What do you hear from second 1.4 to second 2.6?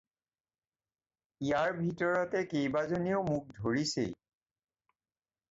ইয়াৰ ভিতৰতে